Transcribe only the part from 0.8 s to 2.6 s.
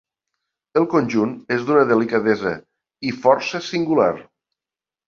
El conjunt és d'una delicadesa